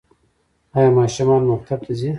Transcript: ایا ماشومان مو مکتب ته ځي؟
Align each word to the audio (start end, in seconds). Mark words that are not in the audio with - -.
ایا 0.75 0.89
ماشومان 0.99 1.41
مو 1.47 1.51
مکتب 1.55 1.79
ته 1.85 1.93
ځي؟ 1.99 2.09